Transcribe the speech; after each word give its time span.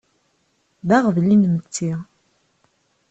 D 0.87 0.89
aɣbel 0.97 1.25
inmetti. 1.35 1.91